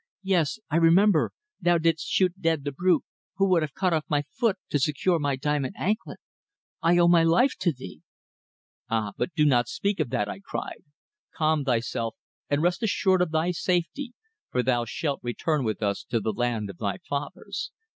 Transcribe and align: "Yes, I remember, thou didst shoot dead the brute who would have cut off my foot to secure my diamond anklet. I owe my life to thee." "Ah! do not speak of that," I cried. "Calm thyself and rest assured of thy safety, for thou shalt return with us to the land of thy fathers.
"Yes, 0.23 0.57
I 0.71 0.77
remember, 0.77 1.31
thou 1.61 1.77
didst 1.77 2.07
shoot 2.07 2.41
dead 2.41 2.63
the 2.63 2.71
brute 2.71 3.03
who 3.35 3.47
would 3.49 3.61
have 3.61 3.75
cut 3.75 3.93
off 3.93 4.03
my 4.09 4.23
foot 4.31 4.57
to 4.69 4.79
secure 4.79 5.19
my 5.19 5.35
diamond 5.35 5.75
anklet. 5.77 6.17
I 6.81 6.97
owe 6.97 7.07
my 7.07 7.21
life 7.23 7.55
to 7.59 7.71
thee." 7.71 8.01
"Ah! 8.89 9.11
do 9.35 9.45
not 9.45 9.67
speak 9.67 9.99
of 9.99 10.09
that," 10.09 10.27
I 10.27 10.39
cried. 10.39 10.83
"Calm 11.35 11.65
thyself 11.65 12.15
and 12.49 12.63
rest 12.63 12.81
assured 12.81 13.21
of 13.21 13.29
thy 13.29 13.51
safety, 13.51 14.13
for 14.49 14.63
thou 14.63 14.85
shalt 14.85 15.19
return 15.21 15.63
with 15.63 15.83
us 15.83 16.03
to 16.05 16.19
the 16.19 16.33
land 16.33 16.71
of 16.71 16.79
thy 16.79 16.97
fathers. 17.07 17.69